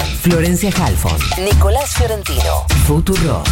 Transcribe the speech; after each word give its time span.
Florencia 0.00 0.70
Halfon, 0.70 1.18
Nicolás 1.44 1.90
Fiorentino, 1.94 2.64
Futuro. 2.86 3.42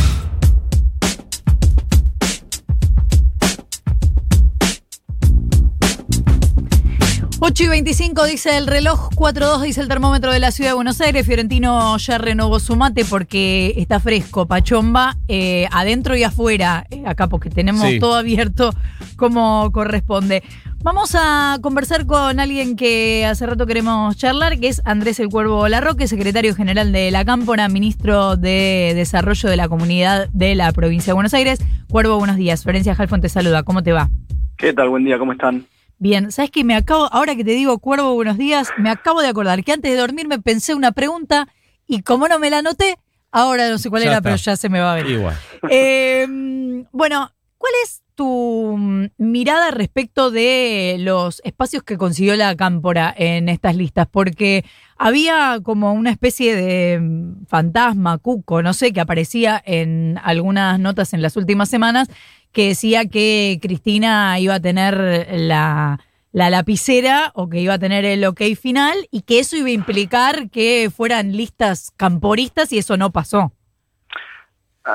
8 7.42 7.64
y 7.64 7.68
25 7.68 8.24
dice 8.26 8.58
el 8.58 8.66
reloj, 8.66 9.08
4.2 9.14 9.62
dice 9.62 9.80
el 9.80 9.88
termómetro 9.88 10.30
de 10.30 10.40
la 10.40 10.50
ciudad 10.50 10.70
de 10.70 10.74
Buenos 10.74 11.00
Aires. 11.00 11.24
Fiorentino 11.26 11.96
ya 11.96 12.18
renovó 12.18 12.60
su 12.60 12.76
mate 12.76 13.04
porque 13.06 13.72
está 13.78 13.98
fresco, 13.98 14.46
pachomba, 14.46 15.16
eh, 15.26 15.66
adentro 15.72 16.14
y 16.16 16.22
afuera, 16.22 16.86
eh, 16.90 17.02
acá 17.06 17.28
porque 17.28 17.48
tenemos 17.48 17.88
Sí. 17.88 17.98
todo 17.98 18.14
abierto 18.14 18.74
como 19.16 19.70
corresponde. 19.72 20.42
Vamos 20.82 21.14
a 21.14 21.58
conversar 21.60 22.06
con 22.06 22.40
alguien 22.40 22.74
que 22.74 23.26
hace 23.26 23.44
rato 23.44 23.66
queremos 23.66 24.16
charlar, 24.16 24.58
que 24.58 24.68
es 24.68 24.80
Andrés 24.86 25.20
El 25.20 25.28
Cuervo 25.28 25.68
Larroque, 25.68 26.08
secretario 26.08 26.54
general 26.54 26.90
de 26.90 27.10
la 27.10 27.22
Cámpora, 27.26 27.68
ministro 27.68 28.36
de 28.36 28.92
Desarrollo 28.94 29.50
de 29.50 29.56
la 29.58 29.68
Comunidad 29.68 30.28
de 30.32 30.54
la 30.54 30.72
provincia 30.72 31.10
de 31.10 31.14
Buenos 31.14 31.34
Aires. 31.34 31.60
Cuervo, 31.90 32.16
buenos 32.16 32.36
días. 32.36 32.62
Florencia 32.62 32.94
Halfon 32.98 33.20
te 33.20 33.28
saluda. 33.28 33.62
¿Cómo 33.62 33.82
te 33.82 33.92
va? 33.92 34.08
¿Qué 34.56 34.72
tal? 34.72 34.88
Buen 34.88 35.04
día, 35.04 35.18
¿cómo 35.18 35.32
están? 35.32 35.66
Bien, 35.98 36.32
¿sabes 36.32 36.50
que 36.50 36.64
me 36.64 36.74
acabo, 36.74 37.12
ahora 37.12 37.36
que 37.36 37.44
te 37.44 37.50
digo 37.50 37.78
Cuervo, 37.78 38.14
buenos 38.14 38.38
días, 38.38 38.68
me 38.78 38.88
acabo 38.88 39.20
de 39.20 39.28
acordar 39.28 39.62
que 39.62 39.72
antes 39.72 39.90
de 39.92 39.98
dormir 39.98 40.28
me 40.28 40.38
pensé 40.38 40.74
una 40.74 40.92
pregunta 40.92 41.46
y 41.86 42.00
como 42.00 42.26
no 42.26 42.38
me 42.38 42.48
la 42.48 42.60
anoté, 42.60 42.96
ahora 43.30 43.68
no 43.68 43.76
sé 43.76 43.90
cuál 43.90 44.04
Ya 44.04 44.08
era, 44.08 44.16
está. 44.16 44.22
pero 44.30 44.36
ya 44.36 44.56
se 44.56 44.70
me 44.70 44.80
va 44.80 44.92
a 44.92 44.94
ver. 44.94 45.06
Igual. 45.10 45.36
Eh, 45.68 46.26
bueno, 46.92 47.30
¿cuál 47.58 47.72
es 47.84 48.02
tu 48.20 48.76
mm, 48.76 49.12
mirada 49.16 49.70
respecto 49.70 50.30
de 50.30 50.96
los 50.98 51.40
espacios 51.42 51.82
que 51.82 51.96
consiguió 51.96 52.36
la 52.36 52.54
Cámpora 52.54 53.14
en 53.16 53.48
estas 53.48 53.76
listas? 53.76 54.08
Porque 54.10 54.66
había 54.98 55.60
como 55.62 55.94
una 55.94 56.10
especie 56.10 56.54
de 56.54 57.00
mm, 57.00 57.46
fantasma, 57.46 58.18
cuco, 58.18 58.62
no 58.62 58.74
sé, 58.74 58.92
que 58.92 59.00
aparecía 59.00 59.62
en 59.64 60.20
algunas 60.22 60.78
notas 60.78 61.14
en 61.14 61.22
las 61.22 61.38
últimas 61.38 61.70
semanas, 61.70 62.08
que 62.52 62.68
decía 62.68 63.06
que 63.06 63.58
Cristina 63.62 64.38
iba 64.38 64.56
a 64.56 64.60
tener 64.60 65.26
la, 65.32 65.98
la 66.32 66.50
lapicera 66.50 67.32
o 67.34 67.48
que 67.48 67.62
iba 67.62 67.72
a 67.72 67.78
tener 67.78 68.04
el 68.04 68.22
ok 68.26 68.42
final 68.60 69.08
y 69.10 69.22
que 69.22 69.38
eso 69.38 69.56
iba 69.56 69.68
a 69.68 69.72
implicar 69.72 70.50
que 70.50 70.90
fueran 70.94 71.34
listas 71.38 71.90
camporistas 71.96 72.70
y 72.74 72.76
eso 72.76 72.98
no 72.98 73.12
pasó. 73.12 73.54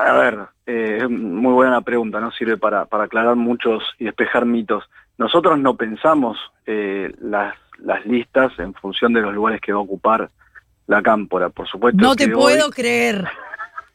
A 0.04 0.12
ver, 0.12 0.38
eh, 0.66 0.98
es 1.02 1.10
muy 1.10 1.52
buena 1.52 1.72
la 1.72 1.80
pregunta, 1.80 2.20
¿no? 2.20 2.30
Sirve 2.32 2.56
para, 2.56 2.84
para 2.86 3.04
aclarar 3.04 3.36
muchos 3.36 3.82
y 3.98 4.04
despejar 4.04 4.44
mitos. 4.44 4.84
Nosotros 5.18 5.58
no 5.58 5.76
pensamos 5.76 6.38
eh, 6.66 7.14
las, 7.20 7.54
las 7.78 8.04
listas 8.04 8.52
en 8.58 8.74
función 8.74 9.12
de 9.12 9.22
los 9.22 9.34
lugares 9.34 9.60
que 9.60 9.72
va 9.72 9.78
a 9.78 9.82
ocupar 9.82 10.30
la 10.86 11.02
cámpora, 11.02 11.48
por 11.48 11.66
supuesto. 11.66 12.00
No 12.00 12.14
te 12.14 12.24
hoy, 12.24 12.32
puedo 12.32 12.70
creer. 12.70 13.26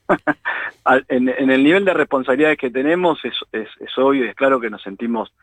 en, 1.07 1.29
en 1.29 1.51
el 1.51 1.63
nivel 1.63 1.85
de 1.85 1.93
responsabilidades 1.93 2.57
que 2.57 2.69
tenemos, 2.69 3.23
es, 3.23 3.35
es, 3.51 3.69
es 3.79 3.97
obvio 3.97 4.25
y 4.25 4.29
es 4.29 4.35
claro 4.35 4.59
que 4.59 4.69
nos 4.69 4.81
sentimos 4.81 5.33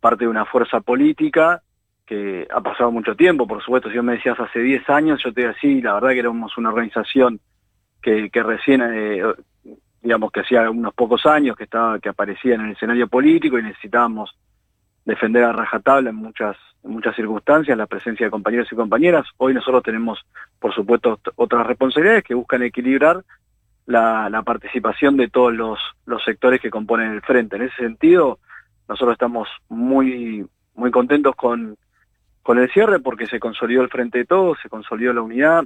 parte 0.00 0.24
de 0.24 0.30
una 0.30 0.44
fuerza 0.44 0.80
política 0.80 1.62
que 2.10 2.48
ha 2.50 2.60
pasado 2.60 2.90
mucho 2.90 3.14
tiempo, 3.14 3.46
por 3.46 3.62
supuesto, 3.62 3.88
si 3.88 3.96
vos 3.96 4.04
me 4.04 4.14
decías 4.14 4.38
hace 4.40 4.58
10 4.58 4.90
años, 4.90 5.22
yo 5.22 5.32
te 5.32 5.42
decía, 5.42 5.60
sí, 5.60 5.80
la 5.80 5.94
verdad 5.94 6.08
que 6.08 6.18
éramos 6.18 6.58
una 6.58 6.70
organización 6.70 7.38
que, 8.02 8.30
que 8.30 8.42
recién, 8.42 8.82
eh, 8.82 9.22
digamos 10.02 10.32
que 10.32 10.40
hacía 10.40 10.70
unos 10.70 10.94
pocos 10.94 11.26
años 11.26 11.56
que 11.56 11.64
estaba 11.64 11.98
que 11.98 12.08
aparecía 12.08 12.54
en 12.54 12.62
el 12.62 12.72
escenario 12.72 13.06
político 13.08 13.58
y 13.58 13.62
necesitábamos 13.62 14.34
defender 15.04 15.44
a 15.44 15.52
rajatabla 15.52 16.10
en 16.10 16.16
muchas 16.16 16.56
en 16.82 16.92
muchas 16.92 17.14
circunstancias 17.14 17.76
la 17.76 17.86
presencia 17.86 18.26
de 18.26 18.30
compañeros 18.30 18.68
y 18.72 18.76
compañeras. 18.76 19.26
Hoy 19.36 19.52
nosotros 19.52 19.82
tenemos, 19.82 20.18
por 20.58 20.74
supuesto, 20.74 21.18
ot- 21.18 21.32
otras 21.36 21.66
responsabilidades 21.66 22.24
que 22.24 22.34
buscan 22.34 22.62
equilibrar 22.62 23.22
la, 23.84 24.30
la 24.30 24.42
participación 24.42 25.16
de 25.18 25.28
todos 25.28 25.52
los, 25.52 25.78
los 26.06 26.24
sectores 26.24 26.60
que 26.60 26.70
componen 26.70 27.12
el 27.12 27.20
frente. 27.20 27.56
En 27.56 27.62
ese 27.62 27.76
sentido, 27.76 28.38
nosotros 28.88 29.12
estamos 29.12 29.48
muy 29.68 30.46
muy 30.74 30.90
contentos 30.90 31.36
con, 31.36 31.76
con 32.42 32.58
el 32.58 32.70
cierre 32.70 33.00
porque 33.00 33.26
se 33.26 33.38
consolidó 33.38 33.82
el 33.82 33.90
frente 33.90 34.18
de 34.18 34.24
todos, 34.24 34.56
se 34.62 34.70
consolidó 34.70 35.12
la 35.12 35.20
unidad. 35.20 35.64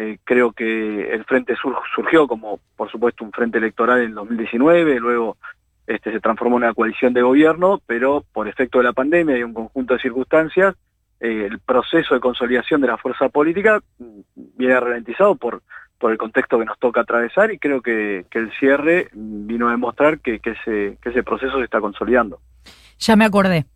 Eh, 0.00 0.18
creo 0.22 0.52
que 0.52 1.12
el 1.12 1.24
frente 1.24 1.56
sur- 1.56 1.76
surgió 1.94 2.28
como, 2.28 2.60
por 2.76 2.88
supuesto, 2.90 3.24
un 3.24 3.32
frente 3.32 3.58
electoral 3.58 4.00
en 4.02 4.14
2019, 4.14 5.00
luego 5.00 5.36
este, 5.88 6.12
se 6.12 6.20
transformó 6.20 6.56
en 6.58 6.62
una 6.64 6.74
coalición 6.74 7.12
de 7.14 7.22
gobierno, 7.22 7.80
pero 7.84 8.24
por 8.32 8.46
efecto 8.46 8.78
de 8.78 8.84
la 8.84 8.92
pandemia 8.92 9.36
y 9.36 9.42
un 9.42 9.52
conjunto 9.54 9.94
de 9.94 10.00
circunstancias, 10.00 10.76
eh, 11.18 11.48
el 11.50 11.58
proceso 11.58 12.14
de 12.14 12.20
consolidación 12.20 12.80
de 12.80 12.86
la 12.86 12.96
fuerza 12.96 13.28
política 13.28 13.80
viene 14.36 14.78
ralentizado 14.78 15.34
por, 15.34 15.62
por 15.98 16.12
el 16.12 16.18
contexto 16.18 16.60
que 16.60 16.64
nos 16.64 16.78
toca 16.78 17.00
atravesar 17.00 17.50
y 17.50 17.58
creo 17.58 17.82
que, 17.82 18.24
que 18.30 18.38
el 18.38 18.52
cierre 18.60 19.08
vino 19.12 19.66
a 19.66 19.72
demostrar 19.72 20.20
que, 20.20 20.38
que, 20.38 20.50
ese, 20.50 20.96
que 21.02 21.08
ese 21.08 21.24
proceso 21.24 21.58
se 21.58 21.64
está 21.64 21.80
consolidando. 21.80 22.38
Ya 23.00 23.16
me 23.16 23.24
acordé. 23.24 23.66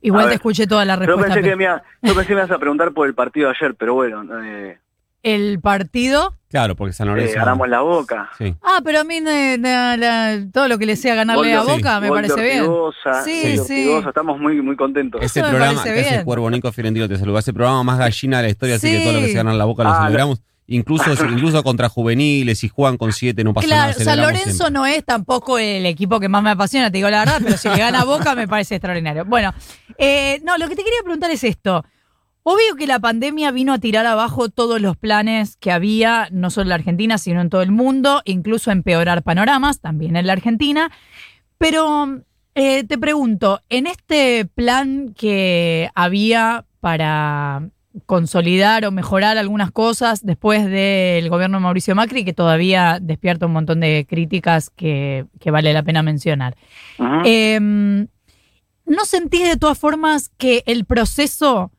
Igual 0.00 0.22
A 0.22 0.24
te 0.24 0.30
ver. 0.30 0.36
escuché 0.36 0.66
toda 0.66 0.84
la 0.84 0.94
Yo 0.94 1.00
respuesta. 1.06 1.34
pensé, 1.34 1.48
que 1.50 1.54
me, 1.56 1.64
yo 1.66 2.14
pensé 2.14 2.26
que 2.26 2.34
me 2.34 2.40
ibas 2.40 2.50
a 2.50 2.58
preguntar 2.58 2.92
por 2.92 3.06
el 3.06 3.14
partido 3.14 3.48
de 3.48 3.54
ayer, 3.56 3.76
pero 3.76 3.94
bueno, 3.94 4.24
eh, 4.42 4.78
El 5.34 5.60
partido. 5.60 6.34
Claro, 6.50 6.76
porque 6.76 6.92
San 6.94 7.08
eh, 7.08 7.10
Lorenzo. 7.10 7.34
ganamos 7.36 7.68
la 7.68 7.80
boca. 7.80 8.30
Sí. 8.38 8.54
Ah, 8.62 8.80
pero 8.82 9.00
a 9.00 9.04
mí 9.04 9.18
eh, 9.26 10.46
todo 10.52 10.68
lo 10.68 10.78
que 10.78 10.86
le 10.86 10.96
sea 10.96 11.14
ganarle 11.14 11.52
a 11.54 11.62
Boca 11.62 12.00
me 12.00 12.08
parece 12.08 12.40
bien. 12.40 12.60
Ortigosa, 12.62 13.22
Sí, 13.22 13.58
sí. 13.58 13.58
Ortigosa, 13.60 14.08
estamos 14.08 14.38
muy, 14.40 14.60
muy 14.62 14.74
contentos. 14.76 15.20
Ese 15.22 15.40
Eso 15.40 15.48
programa 15.50 15.84
que 15.84 16.00
hace 16.00 16.24
Cuervo 16.24 16.50
Nico 16.50 16.72
Fiorentino 16.72 17.06
te 17.08 17.18
saluda. 17.18 17.40
Ese 17.40 17.52
programa 17.52 17.82
más 17.84 17.98
gallina 17.98 18.38
de 18.38 18.42
la 18.44 18.48
historia, 18.48 18.76
así 18.76 18.90
que 18.90 19.00
todo 19.04 19.12
lo 19.14 19.20
que 19.20 19.28
se 19.28 19.34
gana 19.34 19.52
en 19.52 19.58
la 19.58 19.64
boca 19.66 19.84
lo 19.84 19.90
Ah, 19.90 20.00
celebramos. 20.04 20.40
Incluso, 20.70 21.04
incluso 21.30 21.62
contra 21.62 21.88
juveniles, 21.88 22.58
si 22.58 22.68
juegan 22.68 22.96
con 22.96 23.12
siete 23.12 23.42
no 23.44 23.52
pasa 23.54 23.66
Claro, 23.66 23.92
nada. 23.92 24.04
San 24.04 24.20
Lorenzo 24.20 24.50
siempre. 24.50 24.70
no 24.72 24.86
es 24.86 25.04
tampoco 25.04 25.58
el 25.58 25.84
equipo 25.86 26.20
que 26.20 26.28
más 26.28 26.42
me 26.42 26.50
apasiona, 26.50 26.90
te 26.90 26.98
digo 26.98 27.08
la 27.10 27.20
verdad, 27.20 27.40
pero 27.44 27.56
si 27.56 27.68
le 27.68 27.76
gana 27.78 28.04
Boca 28.04 28.34
me 28.34 28.46
parece 28.48 28.76
extraordinario. 28.76 29.24
Bueno, 29.26 29.52
eh, 29.98 30.40
no, 30.44 30.56
lo 30.58 30.68
que 30.68 30.76
te 30.76 30.82
quería 30.84 31.00
preguntar 31.02 31.30
es 31.30 31.42
esto. 31.44 31.84
Obvio 32.50 32.76
que 32.78 32.86
la 32.86 32.98
pandemia 32.98 33.50
vino 33.50 33.74
a 33.74 33.78
tirar 33.78 34.06
abajo 34.06 34.48
todos 34.48 34.80
los 34.80 34.96
planes 34.96 35.58
que 35.58 35.70
había, 35.70 36.28
no 36.32 36.48
solo 36.48 36.62
en 36.62 36.68
la 36.70 36.74
Argentina, 36.76 37.18
sino 37.18 37.42
en 37.42 37.50
todo 37.50 37.60
el 37.60 37.70
mundo, 37.70 38.22
incluso 38.24 38.70
a 38.70 38.72
empeorar 38.72 39.22
panoramas, 39.22 39.80
también 39.80 40.16
en 40.16 40.26
la 40.26 40.32
Argentina. 40.32 40.90
Pero 41.58 42.22
eh, 42.54 42.84
te 42.84 42.96
pregunto, 42.96 43.60
en 43.68 43.86
este 43.86 44.46
plan 44.46 45.12
que 45.14 45.90
había 45.94 46.64
para 46.80 47.68
consolidar 48.06 48.86
o 48.86 48.92
mejorar 48.92 49.36
algunas 49.36 49.70
cosas 49.70 50.24
después 50.24 50.64
del 50.64 51.28
gobierno 51.28 51.58
de 51.58 51.64
Mauricio 51.64 51.94
Macri, 51.94 52.24
que 52.24 52.32
todavía 52.32 52.98
despierta 52.98 53.44
un 53.44 53.52
montón 53.52 53.80
de 53.80 54.06
críticas 54.08 54.70
que, 54.70 55.26
que 55.38 55.50
vale 55.50 55.74
la 55.74 55.82
pena 55.82 56.02
mencionar. 56.02 56.56
Eh, 57.26 57.60
¿No 57.60 59.04
sentís 59.04 59.46
de 59.46 59.58
todas 59.58 59.78
formas 59.78 60.30
que 60.38 60.62
el 60.64 60.86
proceso, 60.86 61.72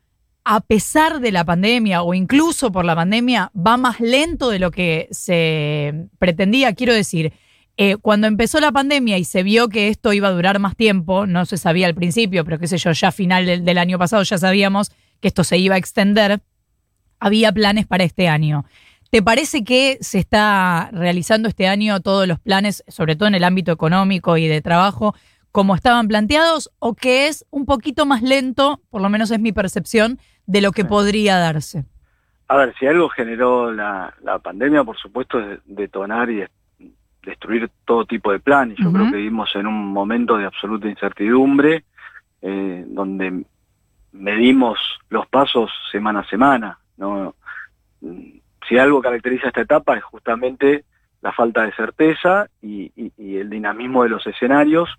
a 0.44 0.62
pesar 0.62 1.20
de 1.20 1.32
la 1.32 1.46
pandemia 1.46 2.02
o 2.02 2.14
incluso 2.14 2.72
por 2.72 2.86
la 2.86 2.96
pandemia, 2.96 3.52
va 3.56 3.78
más 3.78 4.00
lento 4.00 4.50
de 4.50 4.60
lo 4.60 4.72
que 4.72 5.08
se 5.12 6.08
pretendía? 6.18 6.74
Quiero 6.74 6.94
decir, 6.94 7.34
eh, 7.78 7.98
cuando 7.98 8.28
empezó 8.28 8.60
la 8.60 8.72
pandemia 8.72 9.18
y 9.18 9.24
se 9.24 9.44
vio 9.44 9.70
que 9.70 9.88
esto 9.88 10.12
iba 10.14 10.28
a 10.28 10.32
durar 10.32 10.60
más 10.60 10.76
tiempo, 10.76 11.26
no 11.26 11.46
se 11.46 11.58
sabía 11.58 11.88
al 11.88 11.96
principio, 11.96 12.44
pero 12.44 12.60
qué 12.60 12.68
sé 12.68 12.78
yo, 12.78 12.92
ya 12.92 13.10
a 13.10 13.12
final 13.12 13.46
del, 13.46 13.64
del 13.64 13.78
año 13.78 13.98
pasado 13.98 14.24
ya 14.24 14.38
sabíamos 14.38 14.92
que 15.22 15.28
esto 15.28 15.44
se 15.44 15.58
iba 15.58 15.76
a 15.76 15.78
extender, 15.78 16.42
había 17.20 17.52
planes 17.52 17.86
para 17.86 18.04
este 18.04 18.28
año. 18.28 18.66
¿Te 19.12 19.24
parece 19.24 19.64
que 19.64 19.98
se 20.02 20.20
está 20.20 20.90
realizando 20.94 21.50
este 21.50 21.68
año 21.68 22.00
todos 22.00 22.28
los 22.28 22.40
planes, 22.40 22.84
sobre 22.88 23.16
todo 23.16 23.28
en 23.28 23.36
el 23.36 23.44
ámbito 23.44 23.72
económico 23.72 24.38
y 24.38 24.48
de 24.48 24.62
trabajo, 24.62 25.16
como 25.52 25.76
estaban 25.76 26.08
planteados 26.08 26.70
o 26.80 26.94
que 26.94 27.28
es 27.28 27.46
un 27.50 27.66
poquito 27.66 28.06
más 28.06 28.22
lento, 28.22 28.80
por 28.90 29.02
lo 29.02 29.10
menos 29.10 29.32
es 29.32 29.40
mi 29.40 29.52
percepción, 29.52 30.20
de 30.46 30.62
lo 30.62 30.72
que 30.72 30.86
podría 30.86 31.38
darse? 31.38 31.86
A 32.48 32.58
ver, 32.58 32.74
si 32.80 32.88
algo 32.88 33.10
generó 33.10 33.72
la, 33.72 34.14
la 34.24 34.40
pandemia, 34.40 34.84
por 34.84 34.98
supuesto, 34.98 35.40
es 35.40 35.60
detonar 35.66 36.30
y 36.32 36.36
des- 36.38 36.50
destruir 37.24 37.70
todo 37.86 38.06
tipo 38.06 38.32
de 38.32 38.40
planes. 38.40 38.78
Yo 38.80 38.90
Ujú. 38.90 38.98
creo 38.98 39.12
que 39.12 39.18
vivimos 39.18 39.54
en 39.56 39.68
un 39.68 39.88
momento 39.88 40.38
de 40.38 40.46
absoluta 40.46 40.88
incertidumbre, 40.88 41.84
eh, 42.42 42.86
donde 42.88 43.44
medimos 44.12 44.80
los 45.10 45.28
pasos 45.28 45.70
semana 45.92 46.22
a 46.22 46.26
semana. 46.30 46.80
¿no? 46.98 47.36
Si 48.68 48.78
algo 48.78 49.02
caracteriza 49.02 49.48
esta 49.48 49.62
etapa 49.62 49.96
es 49.98 50.04
justamente 50.04 50.86
la 51.22 51.32
falta 51.34 51.64
de 51.64 51.74
certeza 51.74 52.48
y, 52.62 52.92
y- 52.96 53.12
y 53.18 53.38
el 53.38 53.50
dinamismo 53.50 54.04
de 54.04 54.10
los 54.10 54.26
escenarios. 54.26 54.90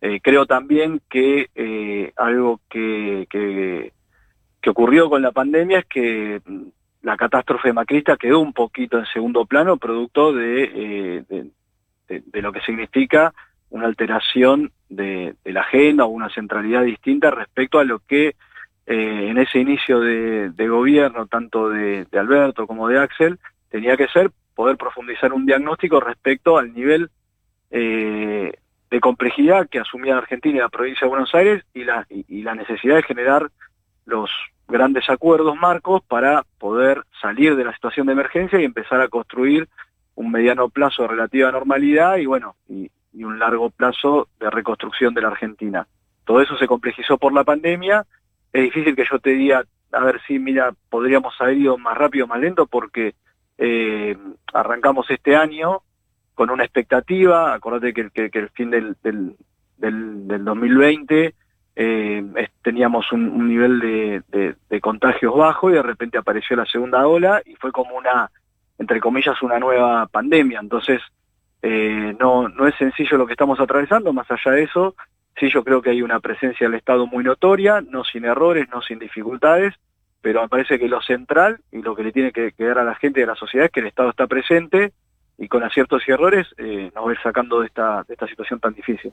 Eh, 0.00 0.20
creo 0.22 0.46
también 0.46 1.00
que 1.08 1.48
eh, 1.54 2.12
algo 2.16 2.60
que, 2.68 3.26
que, 3.30 3.92
ocurrió 4.68 5.08
con 5.08 5.22
la 5.22 5.30
pandemia 5.30 5.78
es 5.78 5.86
que 5.86 6.40
mm, 6.44 6.62
la 7.02 7.16
catástrofe 7.16 7.72
macrista 7.72 8.16
quedó 8.16 8.40
un 8.40 8.52
poquito 8.52 8.98
en 8.98 9.06
segundo 9.06 9.46
plano, 9.46 9.76
producto 9.76 10.32
de, 10.32 11.22
eh, 11.28 11.44
de, 12.08 12.42
lo 12.42 12.52
que 12.52 12.60
significa 12.62 13.32
una 13.70 13.86
alteración 13.86 14.72
de, 14.88 15.36
la 15.44 15.60
agenda 15.60 16.04
o 16.04 16.08
una 16.08 16.30
centralidad 16.30 16.82
distinta 16.82 17.30
respecto 17.30 17.78
a 17.78 17.84
lo 17.84 18.00
que 18.00 18.34
en 18.88 19.36
ese 19.38 19.58
inicio 19.58 19.98
de, 19.98 20.50
de 20.50 20.68
gobierno, 20.68 21.26
tanto 21.26 21.68
de, 21.68 22.04
de 22.04 22.18
Alberto 22.18 22.68
como 22.68 22.86
de 22.86 23.00
Axel, 23.00 23.38
tenía 23.68 23.96
que 23.96 24.06
ser 24.08 24.30
poder 24.56 24.76
profundizar 24.76 25.32
un 25.32 25.46
diagnóstico 25.46 26.00
respecto 26.00 26.58
al 26.58 26.72
nivel 26.72 27.10
eh, 27.70 28.52
de 28.90 29.00
complejidad 29.00 29.68
que 29.68 29.80
asumía 29.80 30.16
Argentina 30.16 30.56
y 30.56 30.60
la 30.60 30.68
provincia 30.68 31.04
de 31.04 31.08
Buenos 31.08 31.34
Aires 31.34 31.64
y 31.74 31.84
la, 31.84 32.06
y, 32.08 32.42
la 32.42 32.54
necesidad 32.54 32.96
de 32.96 33.02
generar 33.02 33.50
los 34.04 34.30
grandes 34.68 35.08
acuerdos 35.10 35.56
marcos 35.56 36.02
para 36.02 36.44
poder 36.58 37.02
salir 37.20 37.56
de 37.56 37.64
la 37.64 37.74
situación 37.74 38.06
de 38.06 38.12
emergencia 38.12 38.60
y 38.60 38.64
empezar 38.64 39.00
a 39.00 39.08
construir 39.08 39.68
un 40.14 40.30
mediano 40.30 40.68
plazo 40.68 41.02
de 41.02 41.08
relativa 41.08 41.52
normalidad 41.52 42.16
y 42.16 42.26
bueno, 42.26 42.56
y, 42.68 42.90
un 43.14 43.38
largo 43.38 43.70
plazo 43.70 44.28
de 44.38 44.50
reconstrucción 44.50 45.14
de 45.14 45.22
la 45.22 45.28
Argentina. 45.28 45.86
Todo 46.26 46.42
eso 46.42 46.58
se 46.58 46.66
complejizó 46.66 47.16
por 47.16 47.32
la 47.32 47.44
pandemia. 47.44 48.04
Es 48.52 48.64
difícil 48.64 48.94
que 48.94 49.06
yo 49.10 49.18
te 49.18 49.30
diga, 49.30 49.64
a 49.90 50.04
ver 50.04 50.20
si, 50.26 50.38
mira, 50.38 50.74
podríamos 50.90 51.34
haber 51.40 51.56
ido 51.56 51.78
más 51.78 51.96
rápido, 51.96 52.26
más 52.26 52.40
lento, 52.40 52.66
porque 52.66 53.14
eh, 53.56 54.18
arrancamos 54.52 55.10
este 55.10 55.34
año 55.34 55.80
con 56.36 56.50
una 56.50 56.64
expectativa, 56.64 57.54
acordate 57.54 57.94
que, 57.94 58.10
que, 58.10 58.38
el 58.38 58.50
fin 58.50 58.70
del, 58.70 58.94
del, 59.02 59.34
del, 59.78 60.44
2020 60.44 61.34
eh, 61.74 62.48
teníamos 62.62 63.10
un, 63.10 63.48
nivel 63.48 63.80
de, 63.80 64.54
de, 64.68 64.80
contagios 64.82 65.34
bajo 65.34 65.70
y 65.70 65.72
de 65.72 65.82
repente 65.82 66.18
apareció 66.18 66.54
la 66.54 66.66
segunda 66.66 67.06
ola 67.06 67.40
y 67.44 67.54
fue 67.56 67.72
como 67.72 67.96
una, 67.96 68.30
entre 68.78 69.00
comillas, 69.00 69.40
una 69.40 69.58
nueva 69.58 70.06
pandemia. 70.08 70.60
Entonces, 70.60 71.00
eh, 71.62 72.14
no, 72.20 72.50
no 72.50 72.68
es 72.68 72.74
sencillo 72.76 73.16
lo 73.16 73.26
que 73.26 73.32
estamos 73.32 73.58
atravesando, 73.58 74.12
más 74.12 74.30
allá 74.30 74.52
de 74.52 74.64
eso, 74.64 74.94
sí 75.40 75.48
yo 75.48 75.64
creo 75.64 75.80
que 75.80 75.88
hay 75.88 76.02
una 76.02 76.20
presencia 76.20 76.68
del 76.68 76.76
Estado 76.76 77.06
muy 77.06 77.24
notoria, 77.24 77.80
no 77.80 78.04
sin 78.04 78.26
errores, 78.26 78.68
no 78.70 78.82
sin 78.82 78.98
dificultades, 78.98 79.72
pero 80.20 80.42
me 80.42 80.48
parece 80.48 80.78
que 80.78 80.86
lo 80.86 81.00
central 81.00 81.60
y 81.72 81.80
lo 81.80 81.96
que 81.96 82.02
le 82.02 82.12
tiene 82.12 82.30
que 82.30 82.52
quedar 82.52 82.78
a 82.78 82.84
la 82.84 82.94
gente 82.96 83.22
a 83.22 83.26
la 83.26 83.36
sociedad 83.36 83.64
es 83.64 83.72
que 83.72 83.80
el 83.80 83.86
Estado 83.86 84.10
está 84.10 84.26
presente, 84.26 84.92
y 85.38 85.48
con 85.48 85.62
aciertos 85.62 86.02
y 86.06 86.12
errores 86.12 86.46
eh, 86.58 86.90
nos 86.94 87.06
va 87.06 87.10
a 87.10 87.12
ir 87.12 87.18
sacando 87.22 87.60
de 87.60 87.66
esta, 87.66 88.04
de 88.08 88.14
esta 88.14 88.26
situación 88.26 88.58
tan 88.60 88.74
difícil. 88.74 89.12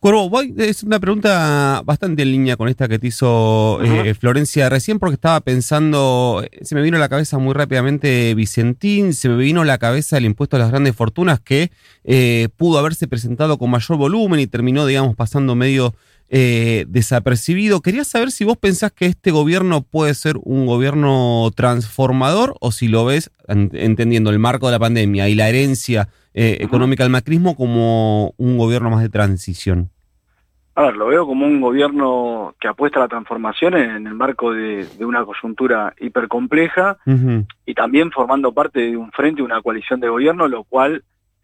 Cuervo, 0.00 0.30
voy, 0.30 0.54
es 0.58 0.84
una 0.84 1.00
pregunta 1.00 1.82
bastante 1.84 2.22
en 2.22 2.30
línea 2.30 2.56
con 2.56 2.68
esta 2.68 2.86
que 2.86 3.00
te 3.00 3.08
hizo 3.08 3.80
eh, 3.82 4.14
Florencia 4.14 4.68
recién, 4.68 5.00
porque 5.00 5.14
estaba 5.14 5.40
pensando, 5.40 6.44
se 6.62 6.76
me 6.76 6.82
vino 6.82 6.96
a 6.96 7.00
la 7.00 7.08
cabeza 7.08 7.38
muy 7.38 7.52
rápidamente 7.52 8.32
Vicentín, 8.36 9.12
se 9.12 9.28
me 9.28 9.36
vino 9.36 9.62
a 9.62 9.64
la 9.64 9.78
cabeza 9.78 10.16
el 10.16 10.24
impuesto 10.24 10.54
a 10.54 10.60
las 10.60 10.70
grandes 10.70 10.94
fortunas 10.94 11.40
que 11.40 11.72
eh, 12.04 12.48
pudo 12.56 12.78
haberse 12.78 13.08
presentado 13.08 13.58
con 13.58 13.70
mayor 13.70 13.98
volumen 13.98 14.38
y 14.38 14.46
terminó, 14.46 14.86
digamos, 14.86 15.16
pasando 15.16 15.56
medio 15.56 15.94
eh, 16.30 16.84
desapercibido. 16.88 17.80
Quería 17.80 18.04
saber 18.04 18.30
si 18.30 18.44
vos 18.44 18.56
pensás 18.56 18.92
que 18.92 19.06
este 19.06 19.30
gobierno 19.30 19.82
puede 19.82 20.14
ser 20.14 20.36
un 20.42 20.66
gobierno 20.66 21.50
transformador 21.56 22.54
o 22.60 22.70
si 22.70 22.88
lo 22.88 23.04
ves, 23.06 23.30
entendiendo 23.46 24.30
el 24.30 24.38
marco 24.38 24.66
de 24.66 24.72
la 24.72 24.78
pandemia 24.78 25.28
y 25.28 25.34
la 25.34 25.48
herencia 25.48 26.08
eh, 26.34 26.58
económica 26.60 27.02
del 27.02 27.12
macrismo, 27.12 27.56
como 27.56 28.34
un 28.36 28.58
gobierno 28.58 28.90
más 28.90 29.02
de 29.02 29.08
transición. 29.08 29.90
A 30.74 30.82
ver, 30.82 30.96
lo 30.96 31.06
veo 31.06 31.26
como 31.26 31.44
un 31.44 31.60
gobierno 31.60 32.54
que 32.60 32.68
apuesta 32.68 33.00
a 33.00 33.02
la 33.02 33.08
transformación 33.08 33.74
en 33.74 34.06
el 34.06 34.14
marco 34.14 34.52
de, 34.52 34.86
una 35.00 35.24
coyuntura 35.24 35.92
hipercompleja 35.98 36.98
y 37.66 37.74
también 37.74 38.12
formando 38.12 38.52
parte 38.52 38.80
de 38.82 38.96
un 38.96 39.10
frente, 39.10 39.42
una 39.42 39.60
coalición 39.60 39.98
de 39.98 40.08
gobierno, 40.08 40.46
lo 40.46 40.62
cual 40.62 41.02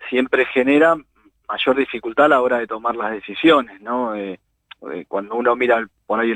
siempre 0.09 0.47
genera 0.47 0.97
mayor 1.49 1.77
dificultad 1.77 2.27
a 2.27 2.29
la 2.29 2.43
hora 2.43 2.59
de 2.59 2.69
tomar 2.69 2.95
las 2.95 3.11
decisiones, 3.11 3.81
¿no? 3.81 4.15
Eh, 4.15 4.39
eh, 4.93 5.05
cuando 5.09 5.37
uno 5.37 5.57
mira 5.57 5.87
por 6.07 6.21
ahí 6.21 6.35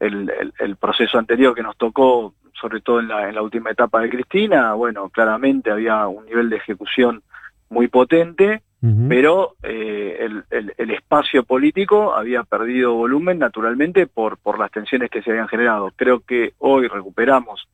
el, 0.00 0.52
el, 0.58 0.76
proceso 0.76 1.18
anterior 1.18 1.54
que 1.54 1.62
nos 1.62 1.76
tocó, 1.76 2.34
sobre 2.58 2.80
todo 2.80 3.00
en 3.00 3.08
la, 3.08 3.28
en 3.28 3.34
la 3.34 3.42
última 3.42 3.70
etapa 3.70 4.00
de 4.00 4.10
Cristina, 4.10 4.74
bueno, 4.74 5.08
claramente 5.10 5.70
había 5.70 6.06
un 6.06 6.24
nivel 6.26 6.48
de 6.48 6.56
ejecución 6.56 7.22
muy 7.68 7.88
potente, 7.88 8.62
pero 9.10 9.56
eh, 9.62 10.26
el, 10.50 10.74
el, 10.78 10.90
espacio 10.90 11.44
político 11.44 12.14
había 12.14 12.44
perdido 12.44 12.94
volumen 12.94 13.38
naturalmente 13.38 14.06
por, 14.06 14.38
por 14.38 14.58
las 14.58 14.70
tensiones 14.70 15.10
que 15.10 15.20
se 15.20 15.30
habían 15.32 15.48
generado. 15.48 15.92
Creo 15.96 16.20
que 16.20 16.54
hoy 16.58 16.88
recuperamos 16.88 17.68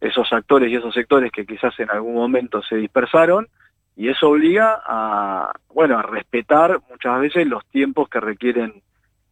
esos 0.00 0.32
actores 0.32 0.70
y 0.70 0.76
esos 0.76 0.94
sectores 0.94 1.30
que 1.30 1.44
quizás 1.44 1.78
en 1.78 1.90
algún 1.90 2.14
momento 2.14 2.62
se 2.62 2.76
dispersaron 2.76 3.48
y 3.96 4.08
eso 4.08 4.30
obliga 4.30 4.80
a, 4.86 5.52
bueno, 5.72 5.98
a 5.98 6.02
respetar 6.02 6.80
muchas 6.90 7.20
veces 7.20 7.46
los 7.46 7.64
tiempos 7.66 8.08
que 8.08 8.20
requieren 8.20 8.82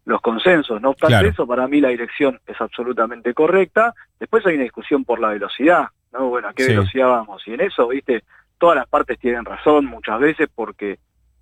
los 0.05 0.21
consensos. 0.21 0.81
No 0.81 0.91
obstante 0.91 1.29
eso, 1.29 1.47
para 1.47 1.67
mí 1.67 1.81
la 1.81 1.89
dirección 1.89 2.41
es 2.47 2.61
absolutamente 2.61 3.33
correcta. 3.33 3.95
Después 4.19 4.45
hay 4.47 4.55
una 4.55 4.65
discusión 4.65 5.05
por 5.05 5.21
la 5.21 5.29
velocidad, 5.29 5.89
¿no? 6.13 6.29
Bueno, 6.29 6.49
¿a 6.49 6.53
qué 6.53 6.67
velocidad 6.67 7.09
vamos? 7.09 7.43
Y 7.47 7.55
en 7.55 7.63
eso, 7.63 7.89
viste, 7.89 8.25
todas 8.59 8.77
las 8.77 8.87
partes 8.87 9.19
tienen 9.19 9.45
razón 9.45 9.87
muchas 9.87 10.21
veces 10.21 10.49
porque 10.55 10.99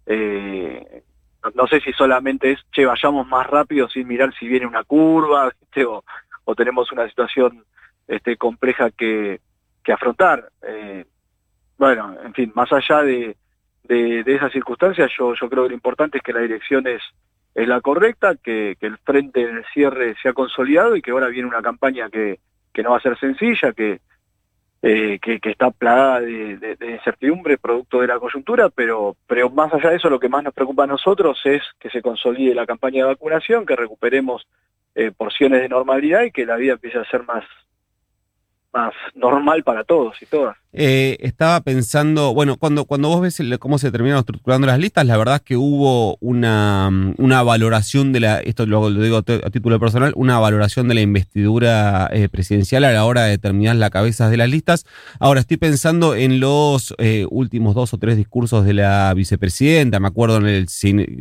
eh, 0.07 1.03
no, 1.55 1.67
sé 1.67 1.81
si 1.81 1.93
solamente 1.93 2.53
es, 2.53 2.61
che, 2.73 2.87
vayamos 2.87 3.27
más 3.27 3.47
rápido 3.47 3.89
sin 3.89 4.07
mirar 4.07 4.33
si 4.39 4.47
viene 4.47 4.67
una 4.67 4.85
curva, 4.85 5.53
O, 5.89 6.05
o, 6.45 6.55
tenemos 6.55 6.93
una 6.93 7.09
situación 7.09 7.65
este, 8.07 8.37
compleja 8.37 8.91
que, 8.91 9.41
que 9.83 9.93
afrontar. 9.93 10.51
Eh, 10.63 11.07
bueno, 11.79 12.15
en 12.23 12.35
fin, 12.35 12.53
más 12.55 12.71
allá 12.73 13.03
de, 13.03 13.37
de, 13.85 14.23
de 14.23 14.35
esas 14.35 14.53
circunstancias, 14.53 15.11
yo, 15.19 15.35
yo 15.35 15.49
creo 15.49 15.65
que 15.65 15.71
lo 15.71 15.75
importante 15.75 16.19
es 16.19 16.23
que 16.23 16.33
la 16.33 16.41
dirección 16.41 16.87
es 16.87 17.01
es 17.55 17.69
la 17.69 17.81
correcta, 17.81 18.37
que, 18.37 18.77
el 18.81 18.99
frente 18.99 19.43
en 19.43 19.59
el 19.59 19.65
cierre 19.73 20.15
se 20.23 20.29
ha 20.29 20.33
consolidado 20.33 20.97
y 20.97 21.03
que 21.03 21.11
ahora 21.11 21.29
viene 21.29 21.49
una 21.49 21.63
campaña 21.63 22.09
que, 22.09 22.41
que 22.73 22.83
no 22.83 22.93
va 22.93 22.97
a 22.97 23.03
ser 23.03 23.19
sencilla, 23.19 23.73
que, 23.73 24.01
eh, 24.85 25.19
que, 25.21 25.39
está 25.45 25.71
plagada 25.71 26.21
de, 26.21 26.77
incertidumbre 26.81 27.59
producto 27.59 28.01
de 28.01 28.09
la 28.09 28.19
coyuntura, 28.19 28.69
pero, 28.69 29.17
pero 29.27 29.49
más 29.51 29.73
allá 29.73 29.91
de 29.91 29.97
eso 29.97 30.11
lo 30.11 30.19
que 30.19 30.29
más 30.29 30.43
nos 30.43 30.55
preocupa 30.55 30.85
a 30.85 30.89
nosotros 30.89 31.41
es 31.45 31.63
que 31.79 31.91
se 31.91 32.03
consolide 32.03 32.55
la 32.55 32.67
campaña 32.67 33.05
de 33.05 33.11
vacunación, 33.11 33.65
que 33.65 33.77
recuperemos 33.77 34.47
eh, 34.95 35.13
porciones 35.17 35.63
de 35.63 35.69
normalidad 35.69 36.23
y 36.23 36.33
que 36.33 36.47
la 36.47 36.57
vida 36.57 36.73
empiece 36.73 36.99
a 36.99 37.05
ser 37.05 37.23
más, 37.25 37.45
más 38.73 38.93
normal 39.15 39.63
para 39.63 39.85
todos 39.85 40.21
y 40.21 40.27
todas. 40.27 40.57
Eh, 40.75 41.19
estaba 41.21 41.61
pensando, 41.61 42.33
bueno, 42.33 42.57
cuando, 42.57 42.87
cuando 42.87 43.09
vos 43.09 43.21
ves 43.21 43.43
cómo 43.59 43.77
se 43.77 43.91
terminaron 43.91 44.21
estructurando 44.21 44.67
las 44.67 44.79
listas, 44.79 45.05
la 45.05 45.19
verdad 45.19 45.37
es 45.37 45.41
que 45.43 45.57
hubo 45.57 46.17
una, 46.21 46.91
una 47.19 47.43
valoración 47.43 48.13
de 48.13 48.21
la, 48.21 48.39
esto 48.39 48.65
lo, 48.65 48.91
digo 48.91 49.19
a 49.19 49.51
título 49.51 49.79
personal, 49.79 50.15
una 50.17 50.39
valoración 50.39 50.89
de 50.89 50.95
la 50.95 51.03
investidura 51.03 52.09
eh, 52.11 52.31
presidencial 52.31 52.85
a 52.85 52.93
la 52.93 53.05
hora 53.05 53.25
de 53.25 53.33
determinar 53.33 53.77
las 53.77 53.91
cabezas 53.91 54.31
de 54.31 54.39
las 54.39 54.49
listas. 54.49 54.87
Ahora 55.21 55.41
estoy 55.41 55.59
pensando 55.59 56.15
en 56.15 56.41
los 56.41 56.95
eh, 56.97 57.27
últimos 57.31 57.75
dos 57.75 57.93
o 57.93 57.99
tres 57.99 58.17
discursos 58.17 58.65
de 58.65 58.73
la 58.73 59.13
vicepresidenta, 59.13 60.01
me 60.01 60.09
acuerdo 60.09 60.39
en 60.39 60.47
el 60.47 60.69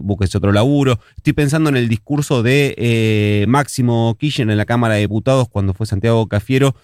Busques 0.01 0.34
otro 0.34 0.53
laburo, 0.53 0.98
estoy 1.17 1.34
pensando 1.34 1.70
en 1.70 1.75
el 1.75 1.89
discurso 1.89 2.41
de 2.41 3.46
Máximo 3.50 4.15
Kirchner 4.17 4.50
en 4.50 4.58
la 4.58 4.65
Cámara 4.65 4.93
de 4.93 5.01
Diputados 5.01 5.50
cuando 5.50 5.74
fue 5.74 5.86
Santiago 5.86 6.25
Cafiero, 6.27 6.75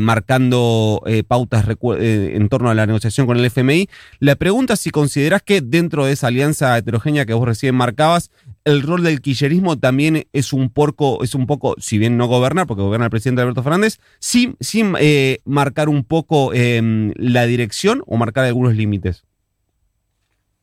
marcando 0.00 1.02
pautas 1.28 1.64
eh, 1.64 1.68
en 1.92 2.48
torno 2.48 2.70
a 2.70 2.74
la 2.74 2.86
negociación 2.86 3.26
con 3.26 3.36
el 3.36 3.44
FMI. 3.44 3.88
La 4.20 4.36
pregunta 4.36 4.74
es 4.74 4.80
si 4.80 4.90
considerás 4.90 5.42
que 5.42 5.60
dentro 5.60 6.06
de 6.06 6.12
esa 6.12 6.28
alianza 6.28 6.76
heterogénea 6.78 7.26
que 7.26 7.34
vos 7.34 7.46
recién 7.46 7.74
marcabas, 7.74 8.30
el 8.64 8.82
rol 8.82 9.02
del 9.02 9.20
quillerismo 9.20 9.78
también 9.78 10.24
es 10.32 10.52
un 10.52 10.70
porco, 10.70 11.22
es 11.22 11.34
un 11.34 11.46
poco, 11.46 11.74
si 11.78 11.98
bien 11.98 12.16
no 12.16 12.26
gobernar, 12.26 12.66
porque 12.66 12.82
gobierna 12.82 13.06
el 13.06 13.10
presidente 13.10 13.42
Alberto 13.42 13.62
Fernández, 13.62 13.98
sin, 14.18 14.56
sin 14.60 14.94
eh, 14.98 15.40
marcar 15.44 15.88
un 15.88 16.04
poco 16.04 16.54
em, 16.54 17.12
la 17.16 17.44
dirección 17.46 18.02
o 18.06 18.16
marcar 18.16 18.44
algunos 18.44 18.74
límites. 18.74 19.24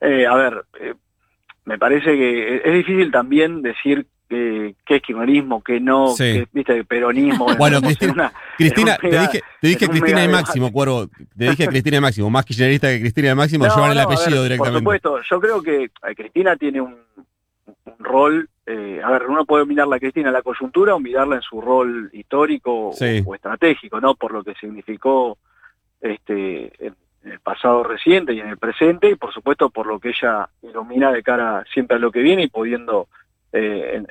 Eh, 0.02 0.26
a 0.26 0.36
ver, 0.36 0.66
me 1.66 1.78
parece 1.78 2.18
que 2.18 2.62
es 2.66 2.74
difícil 2.74 3.12
también 3.12 3.62
decir 3.62 4.08
qué 4.32 4.96
es 4.96 5.02
kirchnerismo, 5.02 5.62
qué 5.62 5.80
no, 5.80 6.14
qué, 6.18 6.48
viste, 6.52 6.84
peronismo. 6.86 7.48
Bueno, 7.58 7.82
Cristina, 7.82 8.32
Cristina 8.58 8.98
te 8.98 9.20
dije, 9.20 9.42
te 9.62 9.68
dije 9.68 9.88
Cristina 9.88 10.24
y 10.24 10.28
Máximo, 10.28 10.72
Cuervo, 10.72 11.08
te 11.08 11.50
dije 11.50 11.68
Cristina 11.68 11.98
y 11.98 12.02
Máximo, 12.02 12.30
más 12.30 12.46
kirchnerista 12.46 12.88
que 12.88 13.02
Cristina 13.02 13.32
y 13.32 13.36
Máximo, 13.36 13.66
no, 13.66 13.76
llevan 13.76 13.92
el 13.92 14.00
apellido 14.00 14.44
directamente. 14.44 14.84
Por 14.84 14.96
supuesto, 14.98 15.22
yo 15.30 15.42
creo 15.42 15.62
que 15.62 15.84
eh, 15.84 16.16
Cristina 16.16 16.56
tiene 16.56 16.82
un, 16.82 16.98
rol, 18.00 18.50
eh, 18.66 19.02
a 19.04 19.12
ver, 19.12 19.28
uno 19.28 19.46
puede 19.46 19.66
mirarla 19.66 19.98
a 19.98 20.00
Cristina 20.00 20.32
la 20.32 20.42
coyuntura 20.42 20.96
o 20.96 21.00
mirarla 21.00 21.36
en 21.36 21.42
su 21.42 21.62
rol 21.62 22.10
histórico 22.14 22.90
o, 22.90 23.36
estratégico, 23.36 24.00
¿no? 24.00 24.16
Por 24.16 24.32
lo 24.32 24.44
que 24.44 24.56
significó 24.56 25.38
este 26.00 26.72
en, 26.86 26.96
el 27.24 27.40
pasado 27.40 27.84
reciente 27.84 28.34
y 28.34 28.40
en 28.40 28.48
el 28.48 28.58
presente, 28.58 29.12
y 29.12 29.16
por 29.16 29.32
supuesto 29.32 29.70
por 29.70 29.86
lo 29.86 30.00
que 30.00 30.10
ella 30.10 30.50
ilumina 30.64 31.12
de 31.12 31.22
cara 31.22 31.64
siempre 31.72 31.98
a 31.98 32.00
lo 32.00 32.12
que 32.12 32.22
viene 32.22 32.44
y 32.44 32.48
pudiendo 32.48 33.10
eh, 33.54 34.04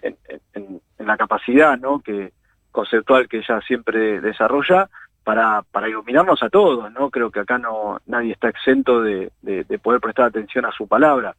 en, 0.54 0.80
la 0.98 1.16
capacidad 1.16 1.78
¿no? 1.78 2.00
que 2.00 2.32
conceptual 2.70 3.28
que 3.28 3.38
ella 3.38 3.60
siempre 3.62 4.20
desarrolla 4.20 4.88
para, 5.24 5.62
para 5.62 5.88
iluminarnos 5.88 6.42
a 6.42 6.50
todos, 6.50 6.90
¿no? 6.92 7.10
Creo 7.10 7.30
que 7.30 7.40
acá 7.40 7.58
no 7.58 8.00
nadie 8.06 8.32
está 8.32 8.48
exento 8.48 9.02
de, 9.02 9.30
poder 9.82 10.00
prestar 10.00 10.26
atención 10.26 10.64
a 10.66 10.72
su 10.72 10.86
palabra. 10.86 11.34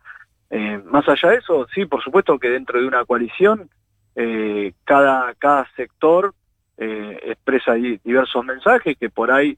Eh, 0.49 0.81
más 0.85 1.07
allá 1.07 1.29
de 1.29 1.37
eso, 1.37 1.67
sí, 1.73 1.85
por 1.85 2.03
supuesto 2.03 2.37
que 2.37 2.49
dentro 2.49 2.79
de 2.79 2.87
una 2.87 3.05
coalición 3.05 3.69
eh, 4.15 4.73
cada, 4.83 5.33
cada 5.35 5.67
sector 5.75 6.33
expresa 6.77 7.73
diversos 7.73 8.43
mensajes 8.43 8.97
que 8.97 9.11
por 9.11 9.31
ahí 9.31 9.55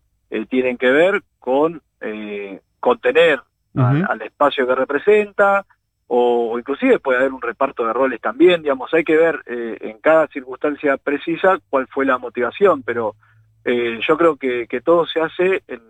tienen 0.49 0.77
que 0.77 0.91
ver 0.91 1.23
con 1.39 1.81
contener 2.81 3.39
al 3.75 4.21
espacio 4.21 4.67
que 4.67 4.75
representa, 4.75 5.65
o, 6.15 6.51
o 6.51 6.59
inclusive 6.59 6.99
puede 6.99 7.17
haber 7.19 7.33
un 7.33 7.41
reparto 7.41 7.85
de 7.85 7.93
roles 7.93 8.21
también, 8.21 8.61
digamos, 8.61 8.93
hay 8.93 9.03
que 9.03 9.17
ver 9.17 9.35
eh, 9.47 9.77
en 9.89 9.97
cada 9.99 10.27
circunstancia 10.27 10.97
precisa 10.97 11.59
cuál 11.71 11.87
fue 11.87 12.05
la 12.05 12.19
motivación, 12.19 12.83
pero 12.83 13.15
eh, 13.65 13.99
yo 14.07 14.15
creo 14.17 14.35
que, 14.35 14.67
que 14.67 14.81
todo 14.81 15.07
se 15.07 15.19
hace 15.21 15.63
en, 15.67 15.81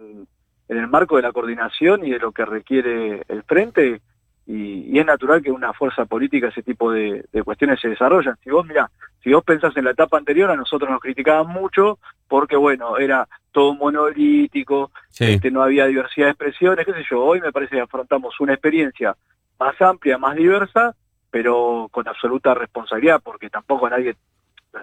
en 0.70 0.78
el 0.78 0.88
marco 0.88 1.18
de 1.18 1.24
la 1.24 1.34
coordinación 1.34 2.06
y 2.06 2.12
de 2.12 2.20
lo 2.20 2.32
que 2.32 2.46
requiere 2.46 3.24
el 3.28 3.44
frente, 3.44 4.02
y, 4.46 4.92
y 4.94 5.00
es 5.00 5.06
natural 5.06 5.42
que 5.42 5.52
una 5.52 5.74
fuerza 5.74 6.06
política 6.06 6.48
ese 6.50 6.64
tipo 6.64 6.92
de, 6.92 7.26
de 7.32 7.44
cuestiones 7.44 7.80
se 7.82 7.90
desarrollan. 7.90 8.36
Si 8.44 8.50
vos, 8.50 8.66
mirá, 8.66 8.90
si 9.24 9.32
vos 9.34 9.44
pensás 9.44 9.76
en 9.78 9.86
la 9.86 9.92
etapa 9.92 10.18
anterior, 10.18 10.50
a 10.52 10.56
nosotros 10.56 10.90
nos 10.90 11.00
criticaban 11.02 11.48
mucho 11.48 11.98
porque, 12.28 12.56
bueno, 12.58 12.98
era 12.98 13.28
todo 13.52 13.74
monolítico, 13.74 14.92
Sí. 15.10 15.26
este, 15.34 15.52
no 15.52 15.62
había 15.62 15.86
diversidad 15.86 16.28
de 16.28 16.32
expresiones, 16.32 16.86
qué 16.86 16.94
sé 16.94 17.04
yo. 17.10 17.24
Hoy 17.24 17.40
me 17.40 17.52
parece 17.52 17.76
que 17.76 17.82
afrontamos 17.82 18.40
una 18.40 18.54
experiencia 18.54 19.16
más 19.64 19.82
amplia, 19.82 20.18
más 20.18 20.36
diversa, 20.36 20.96
pero 21.32 21.88
con 21.92 22.08
absoluta 22.08 22.54
responsabilidad, 22.54 23.22
porque 23.24 23.50
tampoco 23.50 23.90
nadie, 23.90 24.16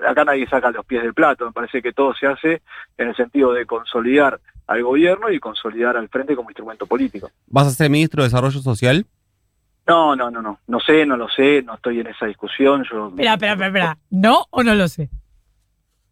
acá 0.06 0.24
nadie 0.24 0.48
saca 0.48 0.70
los 0.70 0.84
pies 0.86 1.02
del 1.02 1.14
plato. 1.14 1.46
Me 1.46 1.52
parece 1.52 1.82
que 1.82 1.92
todo 1.92 2.14
se 2.14 2.26
hace 2.26 2.62
en 2.96 3.08
el 3.08 3.16
sentido 3.16 3.52
de 3.52 3.66
consolidar 3.66 4.40
al 4.66 4.82
gobierno 4.82 5.30
y 5.30 5.38
consolidar 5.38 5.96
al 5.96 6.08
frente 6.08 6.36
como 6.36 6.50
instrumento 6.50 6.86
político. 6.86 7.30
¿Vas 7.46 7.66
a 7.66 7.70
ser 7.70 7.90
ministro 7.90 8.22
de 8.22 8.28
Desarrollo 8.28 8.60
Social? 8.60 9.06
No, 9.86 10.14
no, 10.14 10.30
no, 10.30 10.40
no. 10.40 10.60
No 10.66 10.80
sé, 10.80 11.04
no 11.04 11.16
lo 11.16 11.28
sé, 11.28 11.62
no 11.62 11.74
estoy 11.74 12.00
en 12.00 12.06
esa 12.06 12.26
discusión. 12.26 12.84
Yo, 12.90 13.08
Espera, 13.08 13.32
espera, 13.34 13.52
espera, 13.52 13.66
espera. 13.66 13.98
¿No 14.10 14.46
o 14.50 14.62
no 14.62 14.74
lo 14.74 14.88
sé? 14.88 15.08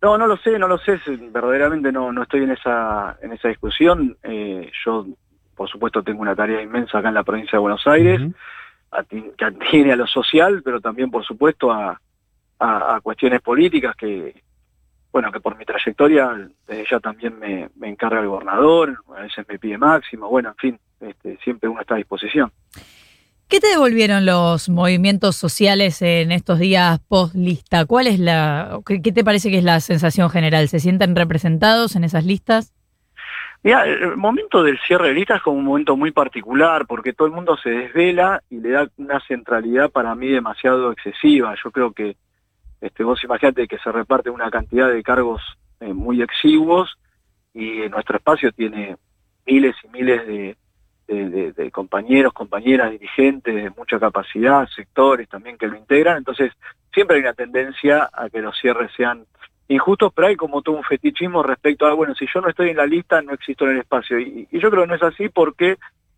No, 0.00 0.16
no 0.16 0.26
lo 0.26 0.36
sé, 0.36 0.58
no 0.58 0.68
lo 0.68 0.78
sé, 0.78 1.00
verdaderamente 1.32 1.90
no, 1.90 2.12
no 2.12 2.22
estoy 2.22 2.44
en 2.44 2.52
esa, 2.52 3.18
en 3.20 3.32
esa 3.32 3.48
discusión. 3.48 4.16
Eh, 4.22 4.70
yo, 4.84 5.06
por 5.56 5.68
supuesto, 5.68 6.02
tengo 6.04 6.22
una 6.22 6.36
tarea 6.36 6.62
inmensa 6.62 6.98
acá 6.98 7.08
en 7.08 7.14
la 7.14 7.24
provincia 7.24 7.56
de 7.56 7.58
Buenos 7.58 7.84
Aires, 7.86 8.20
que 9.36 9.44
atiene 9.44 9.92
a 9.92 9.96
lo 9.96 10.06
social, 10.06 10.62
pero 10.64 10.80
también, 10.80 11.10
por 11.10 11.24
supuesto, 11.24 11.70
a, 11.70 12.00
a- 12.58 13.00
cuestiones 13.02 13.40
políticas 13.40 13.94
que, 13.96 14.42
bueno, 15.12 15.30
que 15.32 15.40
por 15.40 15.56
mi 15.56 15.64
trayectoria, 15.64 16.48
desde 16.66 16.86
ya 16.90 17.00
también 17.00 17.38
me, 17.38 17.70
me 17.76 17.88
encarga 17.88 18.20
el 18.20 18.28
gobernador, 18.28 18.98
a 19.16 19.22
veces 19.22 19.44
me 19.48 19.58
pide 19.58 19.78
máximo, 19.78 20.28
bueno, 20.28 20.50
en 20.50 20.56
fin, 20.56 20.80
este, 21.00 21.38
siempre 21.44 21.68
uno 21.68 21.80
está 21.80 21.94
a 21.94 21.98
disposición. 21.98 22.52
¿Qué 23.48 23.60
te 23.60 23.68
devolvieron 23.68 24.26
los 24.26 24.68
movimientos 24.68 25.36
sociales 25.36 26.02
en 26.02 26.32
estos 26.32 26.58
días 26.58 26.98
post 27.08 27.34
lista? 27.34 27.86
¿Cuál 27.86 28.06
es 28.06 28.18
la, 28.18 28.80
qué 28.84 29.00
te 29.00 29.24
parece 29.24 29.50
que 29.50 29.58
es 29.58 29.64
la 29.64 29.80
sensación 29.80 30.28
general? 30.28 30.68
¿Se 30.68 30.80
sienten 30.80 31.16
representados 31.16 31.96
en 31.96 32.04
esas 32.04 32.26
listas? 32.26 32.74
Mira, 33.62 33.84
el 33.86 34.16
momento 34.16 34.62
del 34.62 34.78
cierre 34.86 35.08
de 35.08 35.14
listas 35.14 35.38
es 35.38 35.42
como 35.42 35.58
un 35.58 35.64
momento 35.64 35.96
muy 35.96 36.10
particular 36.12 36.86
porque 36.86 37.12
todo 37.12 37.26
el 37.26 37.34
mundo 37.34 37.56
se 37.56 37.70
desvela 37.70 38.42
y 38.48 38.58
le 38.60 38.70
da 38.70 38.88
una 38.96 39.20
centralidad 39.26 39.90
para 39.90 40.14
mí 40.14 40.28
demasiado 40.28 40.92
excesiva. 40.92 41.54
Yo 41.62 41.70
creo 41.70 41.92
que 41.92 42.16
este, 42.80 43.02
vos 43.02 43.22
imaginate 43.24 43.66
que 43.66 43.78
se 43.78 43.90
reparte 43.90 44.30
una 44.30 44.50
cantidad 44.50 44.88
de 44.88 45.02
cargos 45.02 45.42
eh, 45.80 45.92
muy 45.92 46.22
exiguos 46.22 46.96
y 47.52 47.88
nuestro 47.88 48.16
espacio 48.18 48.52
tiene 48.52 48.96
miles 49.46 49.74
y 49.82 49.88
miles 49.88 50.26
de- 50.26 50.56
de 51.08 51.70
compañeros, 51.70 52.34
compañeras, 52.34 52.90
dirigentes 52.90 53.54
de 53.54 53.70
mucha 53.70 53.98
capacidad, 53.98 54.68
sectores 54.68 55.26
también 55.26 55.56
que 55.56 55.66
lo 55.66 55.74
integran. 55.76 56.18
Entonces, 56.18 56.52
siempre 56.92 57.16
hay 57.16 57.22
una 57.22 57.32
tendencia 57.32 58.10
a 58.12 58.28
que 58.28 58.42
los 58.42 58.54
cierres 58.60 58.90
sean 58.94 59.24
injustos, 59.68 60.12
pero 60.14 60.28
hay 60.28 60.36
como 60.36 60.62
todo 60.62 60.76
un 60.76 60.84
fetichismo 60.84 61.42
respecto 61.42 61.86
a, 61.86 61.92
bueno, 61.94 62.14
si 62.14 62.26
yo 62.32 62.40
no 62.40 62.48
estoy 62.48 62.70
en 62.70 62.78
la 62.78 62.86
lista, 62.86 63.20
no 63.22 63.32
existo 63.34 63.64
en 63.66 63.72
el 63.72 63.78
espacio. 63.80 64.18
Y, 64.18 64.48
y 64.50 64.58
yo 64.60 64.70
creo 64.70 64.82
que 64.84 64.88
no 64.88 64.94
es 64.94 65.02
así 65.02 65.28
porque, 65.28 65.76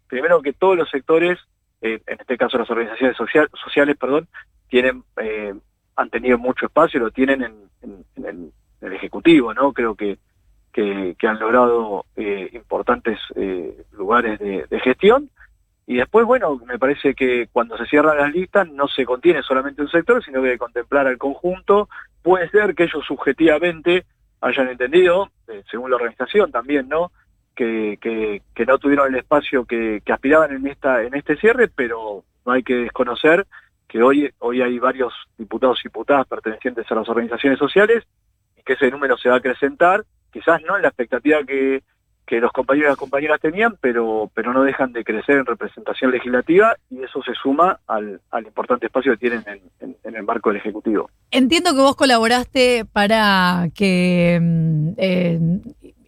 primero 0.08 0.40
que 0.40 0.52
todos 0.52 0.76
los 0.76 0.88
sectores, 0.88 1.38
eh, 1.82 2.00
en 2.06 2.20
este 2.20 2.36
caso 2.36 2.58
las 2.58 2.70
organizaciones 2.70 3.16
social- 3.16 3.50
sociales, 3.62 3.96
perdón, 3.98 4.28
tienen, 4.68 5.02
eh, 5.16 5.54
han 5.96 6.10
tenido 6.10 6.38
mucho 6.38 6.66
espacio, 6.66 7.00
lo 7.00 7.10
tienen 7.10 7.42
en, 7.42 7.54
en- 7.82 8.04
en 8.16 8.24
el, 8.24 8.52
en 8.80 8.86
el 8.88 8.92
Ejecutivo, 8.92 9.52
¿no? 9.52 9.72
Creo 9.72 9.94
que, 9.96 10.18
que, 10.72 11.16
han 11.26 11.40
logrado 11.40 12.04
eh, 12.16 12.50
importantes 12.52 13.18
eh, 13.34 13.84
lugares 13.92 14.38
de, 14.38 14.66
de 14.70 14.80
gestión. 14.80 15.28
Y 15.86 15.96
después, 15.96 16.24
bueno, 16.24 16.56
me 16.66 16.78
parece 16.78 17.14
que 17.14 17.48
cuando 17.50 17.76
se 17.76 17.86
cierran 17.86 18.16
las 18.18 18.32
listas 18.32 18.68
no 18.70 18.86
se 18.86 19.04
contiene 19.04 19.42
solamente 19.42 19.82
un 19.82 19.90
sector, 19.90 20.24
sino 20.24 20.40
que 20.40 20.48
hay 20.50 20.54
que 20.54 20.58
contemplar 20.58 21.08
al 21.08 21.18
conjunto. 21.18 21.88
Puede 22.22 22.48
ser 22.50 22.74
que 22.74 22.84
ellos 22.84 23.04
subjetivamente 23.06 24.04
hayan 24.40 24.68
entendido, 24.68 25.30
eh, 25.48 25.62
según 25.70 25.90
la 25.90 25.96
organización 25.96 26.50
también, 26.50 26.88
¿no? 26.88 27.12
Que, 27.54 27.98
que, 28.00 28.66
no 28.66 28.78
tuvieron 28.78 29.08
el 29.12 29.20
espacio 29.20 29.66
que, 29.66 30.00
que 30.04 30.12
aspiraban 30.12 30.54
en 30.54 30.66
esta 30.66 31.02
en 31.02 31.14
este 31.14 31.36
cierre, 31.36 31.68
pero 31.68 32.24
no 32.46 32.52
hay 32.52 32.62
que 32.62 32.76
desconocer 32.76 33.46
que 33.86 34.02
hoy 34.02 34.32
hoy 34.38 34.62
hay 34.62 34.78
varios 34.78 35.12
diputados 35.36 35.80
y 35.80 35.88
diputadas 35.88 36.26
pertenecientes 36.26 36.90
a 36.90 36.94
las 36.94 37.08
organizaciones 37.08 37.58
sociales 37.58 38.04
y 38.56 38.62
que 38.62 38.74
ese 38.74 38.90
número 38.90 39.18
se 39.18 39.28
va 39.28 39.34
a 39.34 39.38
acrecentar, 39.38 40.04
quizás 40.32 40.62
no 40.62 40.76
en 40.76 40.82
la 40.82 40.88
expectativa 40.88 41.42
que, 41.44 41.82
que 42.26 42.40
los 42.40 42.52
compañeros 42.52 42.94
y 42.94 42.96
compañeras 42.96 43.40
tenían, 43.40 43.76
pero, 43.80 44.30
pero 44.34 44.52
no 44.52 44.62
dejan 44.62 44.92
de 44.92 45.02
crecer 45.02 45.38
en 45.38 45.46
representación 45.46 46.12
legislativa 46.12 46.76
y 46.88 47.02
eso 47.02 47.22
se 47.22 47.32
suma 47.34 47.80
al, 47.88 48.20
al 48.30 48.46
importante 48.46 48.86
espacio 48.86 49.12
que 49.12 49.18
tienen 49.18 49.42
en, 49.46 49.60
en- 49.80 49.96
en 50.04 50.14
el 50.16 50.22
marco 50.22 50.50
del 50.50 50.58
Ejecutivo. 50.58 51.10
Entiendo 51.32 51.70
que 51.74 51.80
vos 51.80 51.96
colaboraste 51.96 52.84
para 52.92 53.68
que, 53.74 54.38
mm, 54.40 54.88
eh, 54.96 55.40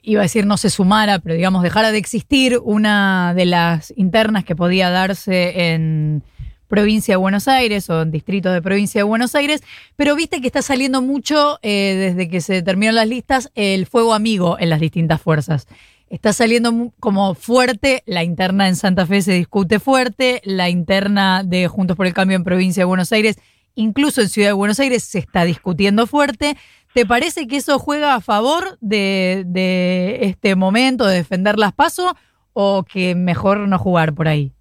iba 0.02 0.21
a 0.21 0.23
decir 0.25 0.47
no 0.47 0.57
se 0.57 0.71
sumara, 0.71 1.19
pero 1.19 1.35
digamos 1.35 1.62
dejara 1.62 1.90
de 1.92 1.99
existir 1.99 2.59
una 2.62 3.35
de 3.35 3.45
las 3.47 3.92
internas 3.97 4.45
que 4.45 4.54
podía 4.57 4.90
darse 4.90 5.73
en 5.73 6.23
provincia 6.69 7.12
de 7.12 7.16
Buenos 7.16 7.49
Aires 7.49 7.90
o 7.90 8.00
en 8.00 8.11
distritos 8.11 8.52
de 8.54 8.62
provincia 8.62 9.00
de 9.00 9.02
Buenos 9.04 9.35
Aires, 9.35 9.62
pero 9.95 10.16
viste 10.16 10.40
que 10.40 10.47
está 10.47 10.62
saliendo 10.62 11.02
mucho 11.02 11.59
eh, 11.62 11.95
desde 12.14 12.28
que 12.31 12.40
se 12.40 12.62
terminaron 12.62 12.95
las 12.97 13.09
listas 13.09 13.50
el 13.54 13.85
fuego 13.87 14.14
amigo 14.14 14.57
en 14.59 14.71
las 14.71 14.81
distintas 14.81 15.21
fuerzas. 15.21 15.69
Está 16.12 16.35
saliendo 16.35 16.92
como 17.00 17.35
fuerte, 17.35 18.02
la 18.04 18.23
interna 18.23 18.69
en 18.69 18.76
Santa 18.76 19.07
Fe 19.07 19.23
se 19.23 19.33
discute 19.33 19.81
fuerte, 19.81 20.42
la 20.45 20.69
interna 20.69 21.42
de 21.42 21.69
Juntos 21.69 21.97
por 21.97 22.07
el 22.07 22.12
Cambio 22.12 22.37
en 22.37 22.45
provincia 22.45 22.83
de 22.83 22.85
Buenos 22.85 23.12
Aires 23.12 23.38
incluso 23.75 24.21
en 24.21 24.28
Ciudad 24.28 24.50
de 24.50 24.52
Buenos 24.52 24.78
Aires 24.78 25.02
se 25.04 25.19
está 25.19 25.45
discutiendo 25.45 26.07
fuerte. 26.07 26.57
¿Te 26.92 27.07
parece 27.07 27.47
que 27.47 27.57
eso 27.57 27.78
juega 27.78 28.14
a 28.14 28.21
favor 28.21 28.76
de, 28.83 30.19
este 30.21 30.54
momento, 30.54 31.07
de 31.07 31.16
defender 31.16 31.59
las 31.59 31.73
pasos, 31.73 32.12
o 32.52 32.85
que 32.85 33.14
mejor 33.14 33.61
no 33.61 33.78
jugar 33.78 34.12
por 34.12 34.28
ahí? 34.28 34.52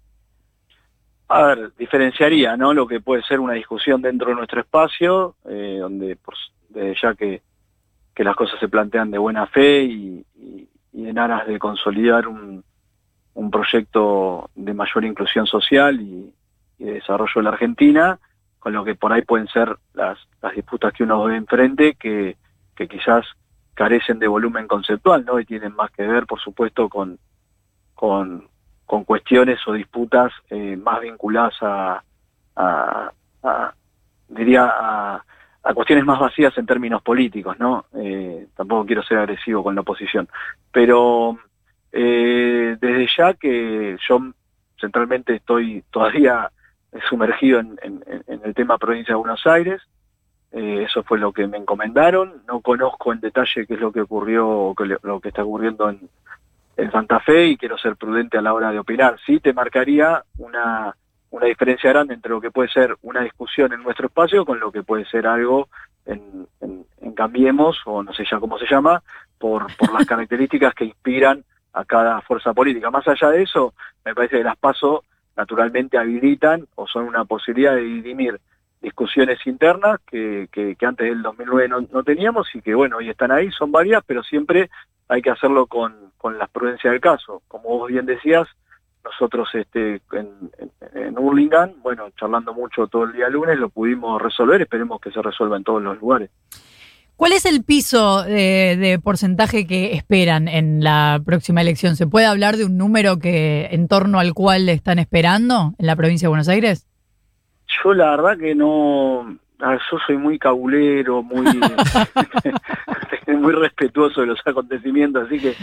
A 1.28 1.42
ver, 1.48 1.72
diferenciaría, 1.78 2.56
¿no? 2.56 2.72
Lo 2.72 2.86
que 2.86 3.00
puede 3.00 3.22
ser 3.24 3.40
una 3.40 3.52
discusión 3.52 4.00
dentro 4.00 4.30
de 4.30 4.36
nuestro 4.36 4.60
espacio, 4.60 5.36
eh, 5.46 5.78
donde 5.80 6.16
desde 6.70 6.96
ya 7.02 7.14
que, 7.14 7.42
las 8.16 8.36
cosas 8.36 8.58
se 8.60 8.68
plantean 8.68 9.10
de 9.10 9.18
buena 9.18 9.46
fe 9.48 9.82
y- 9.82 10.24
y 10.92 11.08
en 11.08 11.18
aras 11.18 11.46
de 11.46 11.58
consolidar 11.58 12.28
un, 12.28 12.64
un 13.34 13.50
proyecto 13.50 14.50
de 14.54 14.74
mayor 14.74 15.04
inclusión 15.04 15.46
social 15.46 16.00
y, 16.00 16.34
de 16.78 16.94
desarrollo 16.94 17.32
de 17.36 17.42
la 17.42 17.50
Argentina, 17.50 18.18
con 18.58 18.72
lo 18.72 18.84
que 18.84 18.94
por 18.96 19.12
ahí 19.12 19.22
pueden 19.22 19.46
ser 19.48 19.76
las, 19.94 20.18
las 20.42 20.52
disputas 20.54 20.92
que 20.92 21.04
uno 21.04 21.22
ve 21.24 21.36
enfrente, 21.36 21.94
que, 21.94 22.36
que 22.74 22.88
quizás 22.88 23.24
carecen 23.74 24.18
de 24.18 24.26
volumen 24.28 24.66
conceptual, 24.66 25.24
¿no? 25.24 25.38
Y 25.38 25.44
tienen 25.44 25.74
más 25.76 25.90
que 25.92 26.06
ver, 26.06 26.26
por 26.26 26.40
supuesto, 26.40 26.88
con, 26.88 27.18
con, 27.94 28.48
con 28.84 29.04
cuestiones 29.04 29.60
o 29.66 29.72
disputas 29.72 30.32
eh, 30.50 30.76
más 30.76 31.00
vinculadas 31.00 31.54
a- 31.62 32.02
a- 32.56 33.12
diría, 34.28 34.64
a, 34.72 35.24
a 35.62 35.74
cuestiones 35.74 36.04
más 36.04 36.18
vacías 36.18 36.56
en 36.58 36.66
términos 36.66 37.02
políticos, 37.02 37.56
¿no? 37.58 37.86
Eh, 37.94 38.48
tampoco 38.56 38.86
quiero 38.86 39.02
ser 39.02 39.18
agresivo 39.18 39.62
con 39.62 39.74
la 39.74 39.82
oposición, 39.82 40.28
pero 40.72 41.38
eh, 41.92 42.76
desde 42.80 43.08
ya 43.16 43.34
que 43.34 43.96
yo 44.08 44.20
centralmente 44.80 45.34
estoy 45.36 45.84
todavía 45.90 46.50
sumergido 47.08 47.60
en, 47.60 47.78
el 48.26 48.54
tema 48.54 48.78
provincia 48.78 49.12
de 49.12 49.20
Buenos 49.20 49.46
Aires, 49.46 49.80
eh, 50.50 50.84
eso 50.86 51.02
fue 51.04 51.18
lo 51.18 51.32
que 51.32 51.46
me 51.46 51.58
encomendaron, 51.58 52.42
no 52.46 52.60
conozco 52.60 53.12
en 53.12 53.20
detalle 53.20 53.66
qué 53.66 53.74
es 53.74 53.80
lo 53.80 53.92
que 53.92 54.02
ocurrió 54.02 54.74
lo 55.02 55.20
que 55.20 55.28
está 55.28 55.44
ocurriendo 55.44 55.88
en, 55.88 56.10
en 56.76 56.90
Santa 56.90 57.20
Fe 57.20 57.46
y 57.46 57.56
quiero 57.56 57.78
ser 57.78 57.96
prudente 57.96 58.36
a 58.36 58.42
la 58.42 58.52
hora 58.52 58.70
de 58.70 58.78
opinar. 58.78 59.16
Sí 59.24 59.40
te 59.40 59.52
marcaría 59.52 60.22
una, 60.38 60.94
una 61.32 61.46
diferencia 61.46 61.90
grande 61.90 62.14
entre 62.14 62.30
lo 62.30 62.40
que 62.40 62.50
puede 62.50 62.68
ser 62.68 62.96
una 63.02 63.20
discusión 63.22 63.72
en 63.72 63.82
nuestro 63.82 64.06
espacio 64.06 64.44
con 64.44 64.60
lo 64.60 64.70
que 64.70 64.82
puede 64.82 65.04
ser 65.06 65.26
algo 65.26 65.68
en, 66.06 66.46
en- 66.60 66.86
en 67.00 67.12
Cambiemos, 67.14 67.80
o 67.84 68.02
no 68.02 68.12
sé 68.14 68.24
ya 68.30 68.38
cómo 68.38 68.58
se 68.58 68.66
llama, 68.66 69.02
por, 69.38 69.66
por 69.76 69.92
las 69.92 70.06
características 70.12 70.72
que 70.74 70.84
inspiran 70.84 71.44
a 71.72 71.84
cada 71.84 72.20
fuerza 72.22 72.52
política. 72.54 72.90
Más 72.90 73.06
allá 73.08 73.30
de 73.30 73.42
eso, 73.42 73.74
me 74.04 74.14
parece 74.14 74.38
que 74.38 74.44
las 74.44 74.56
PASO 74.56 75.04
naturalmente 75.36 75.98
habilitan 75.98 76.66
o 76.76 76.86
son 76.86 77.04
una 77.06 77.24
posibilidad 77.24 77.74
de 77.74 77.82
dirimir 77.82 78.38
discusiones 78.82 79.38
internas 79.46 80.00
que, 80.06 80.48
que, 80.52 80.74
que 80.76 80.86
antes 80.86 81.06
del 81.08 81.22
2009 81.22 81.68
no, 81.68 81.80
no 81.92 82.02
teníamos 82.02 82.54
y 82.54 82.60
que 82.60 82.74
bueno, 82.74 82.96
hoy 82.98 83.08
están 83.10 83.30
ahí, 83.32 83.50
son 83.52 83.70
varias, 83.72 84.02
pero 84.06 84.22
siempre 84.22 84.68
hay 85.08 85.22
que 85.22 85.30
hacerlo 85.30 85.66
con, 85.66 85.94
con 86.18 86.36
la 86.38 86.46
prudencia 86.46 86.90
del 86.90 87.00
caso. 87.00 87.42
Como 87.48 87.68
vos 87.78 87.88
bien 87.88 88.06
decías, 88.06 88.48
nosotros 89.04 89.48
este, 89.54 90.00
en, 90.12 90.28
en, 90.94 91.18
Hurlingham, 91.18 91.74
bueno, 91.82 92.10
charlando 92.18 92.54
mucho 92.54 92.86
todo 92.86 93.04
el 93.04 93.12
día 93.12 93.28
lunes, 93.28 93.58
lo 93.58 93.68
pudimos 93.68 94.20
resolver, 94.20 94.60
esperemos 94.62 95.00
que 95.00 95.10
se 95.10 95.20
resuelva 95.20 95.56
en 95.56 95.64
todos 95.64 95.82
los 95.82 95.98
lugares. 96.00 96.30
¿Cuál 97.16 97.32
es 97.32 97.44
el 97.44 97.62
piso 97.62 98.22
de, 98.22 98.76
de, 98.80 98.98
porcentaje 98.98 99.66
que 99.66 99.92
esperan 99.92 100.48
en 100.48 100.82
la 100.82 101.20
próxima 101.24 101.60
elección? 101.60 101.94
¿Se 101.94 102.06
puede 102.06 102.26
hablar 102.26 102.56
de 102.56 102.64
un 102.64 102.76
número 102.76 103.18
que 103.18 103.68
en 103.70 103.86
torno 103.86 104.18
al 104.18 104.34
cual 104.34 104.68
están 104.68 104.98
esperando 104.98 105.74
en 105.78 105.86
la 105.86 105.94
provincia 105.94 106.26
de 106.26 106.30
Buenos 106.30 106.48
Aires? 106.48 106.88
Yo 107.84 107.94
la 107.94 108.10
verdad 108.10 108.38
que 108.38 108.54
no, 108.54 109.38
yo 109.60 109.98
soy 110.06 110.16
muy 110.16 110.38
cabulero, 110.38 111.22
muy, 111.22 111.46
muy 113.28 113.52
respetuoso 113.52 114.22
de 114.22 114.26
los 114.28 114.40
acontecimientos, 114.44 115.26
así 115.26 115.38
que 115.38 115.54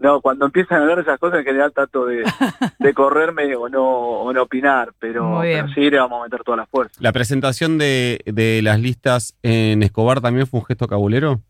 no, 0.00 0.22
cuando 0.22 0.46
empiezan 0.46 0.78
a 0.78 0.82
hablar 0.82 0.98
esas 0.98 1.18
cosas 1.18 1.40
en 1.40 1.44
general 1.44 1.72
trato 1.72 2.06
de, 2.06 2.24
de 2.78 2.94
correrme 2.94 3.54
o 3.54 3.68
no, 3.68 3.84
o 3.84 4.32
no 4.32 4.42
opinar, 4.42 4.92
pero, 4.98 5.40
pero, 5.42 5.68
sí 5.68 5.90
le 5.90 5.98
vamos 5.98 6.20
a 6.20 6.24
meter 6.24 6.42
todas 6.42 6.58
las 6.58 6.68
fuerzas. 6.70 7.00
¿La 7.00 7.12
presentación 7.12 7.76
de, 7.76 8.20
de 8.24 8.62
las 8.62 8.80
listas 8.80 9.36
en 9.42 9.82
Escobar 9.82 10.22
también 10.22 10.46
fue 10.46 10.60
un 10.60 10.66
gesto 10.66 10.88
cabulero? 10.88 11.40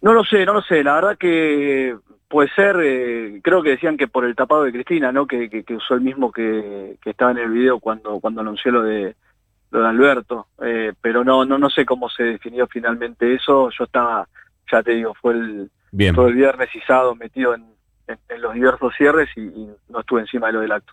No 0.00 0.14
lo 0.14 0.24
sé, 0.24 0.46
no 0.46 0.52
lo 0.52 0.62
sé, 0.62 0.84
la 0.84 0.94
verdad 0.94 1.18
que 1.18 1.96
puede 2.28 2.48
ser, 2.50 2.76
eh, 2.80 3.40
creo 3.42 3.62
que 3.64 3.70
decían 3.70 3.96
que 3.96 4.06
por 4.06 4.24
el 4.24 4.36
tapado 4.36 4.62
de 4.62 4.70
Cristina, 4.70 5.10
¿no? 5.10 5.26
Que, 5.26 5.50
que, 5.50 5.64
que 5.64 5.74
usó 5.74 5.94
el 5.94 6.02
mismo 6.02 6.30
que, 6.30 6.96
que, 7.02 7.10
estaba 7.10 7.32
en 7.32 7.38
el 7.38 7.50
video 7.50 7.80
cuando, 7.80 8.20
cuando 8.20 8.42
anunció 8.42 8.70
lo 8.70 8.82
de 8.82 9.16
lo 9.72 9.82
de 9.82 9.88
Alberto, 9.88 10.46
eh, 10.62 10.92
pero 11.00 11.22
no, 11.24 11.44
no, 11.44 11.58
no 11.58 11.70
sé 11.70 11.84
cómo 11.84 12.08
se 12.08 12.24
definió 12.24 12.66
finalmente 12.66 13.34
eso, 13.34 13.70
yo 13.70 13.84
estaba, 13.84 14.26
ya 14.70 14.82
te 14.82 14.92
digo, 14.92 15.14
fue 15.14 15.34
el 15.34 15.70
Bien. 15.92 16.14
todo 16.14 16.28
el 16.28 16.34
viernes 16.34 16.68
y 16.74 16.80
sábado 16.80 17.14
metido 17.14 17.54
en, 17.54 17.64
en, 18.06 18.18
en 18.28 18.42
los 18.42 18.54
diversos 18.54 18.92
cierres 18.96 19.28
y, 19.36 19.40
y, 19.40 19.68
no 19.88 20.00
estuve 20.00 20.20
encima 20.20 20.48
de 20.48 20.52
lo 20.54 20.60
del 20.60 20.72
acto. 20.72 20.92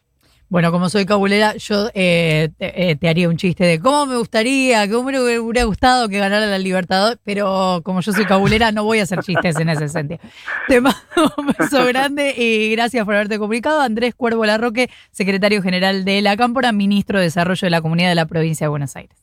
Bueno, 0.50 0.72
como 0.72 0.88
soy 0.88 1.06
cabulera, 1.06 1.58
yo 1.58 1.90
eh, 1.94 2.50
te, 2.58 2.92
eh, 2.92 2.96
te, 2.96 3.10
haría 3.10 3.28
un 3.28 3.36
chiste 3.36 3.66
de 3.66 3.82
cómo 3.82 4.06
me 4.06 4.16
gustaría, 4.16 4.90
cómo 4.90 5.12
me 5.12 5.20
hubiera 5.20 5.66
gustado 5.66 6.08
que 6.08 6.20
ganara 6.20 6.46
la 6.46 6.58
Libertador, 6.58 7.18
pero 7.26 7.82
como 7.84 8.00
yo 8.00 8.14
soy 8.14 8.24
cabulera, 8.24 8.72
no 8.72 8.86
voy 8.86 9.00
a 9.00 9.04
hacer 9.04 9.20
chistes 9.24 9.60
en 9.60 9.68
ese 9.68 9.90
sentido. 9.90 10.22
Te 10.70 10.80
mando 10.80 10.98
un 11.38 11.48
beso 11.48 11.86
grande 11.86 12.34
y 12.38 12.72
gracias 12.72 13.04
por 13.04 13.16
haberte 13.16 13.38
comunicado. 13.40 13.82
Andrés 13.82 14.16
Cuervo 14.16 14.46
Larroque, 14.46 14.90
secretario 15.12 15.62
general 15.62 16.06
de 16.06 16.22
la 16.22 16.38
Cámpora, 16.38 16.72
ministro 16.72 17.20
de 17.20 17.26
Desarrollo 17.26 17.66
de 17.66 17.70
la 17.70 17.82
Comunidad 17.82 18.08
de 18.08 18.16
la 18.16 18.26
Provincia 18.26 18.66
de 18.66 18.70
Buenos 18.70 18.96
Aires. 18.96 19.18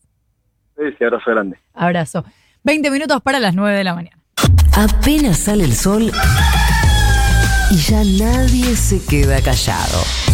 Sí, 0.77 1.05
abrazo 1.05 1.31
grande. 1.31 1.57
Abrazo. 1.73 2.27
20 2.65 2.91
minutos 2.91 3.23
para 3.23 3.41
las 3.41 3.55
9 3.55 3.79
de 3.79 3.85
la 3.85 3.95
mañana. 3.95 4.24
Apenas 4.73 5.39
sale 5.39 5.65
el 5.65 5.75
sol 5.75 6.13
y 7.71 7.77
ya 7.77 8.05
nadie 8.05 8.77
se 8.77 9.01
queda 9.01 9.41
callado. 9.41 10.03